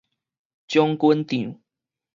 [0.67, 1.59] 將軍帳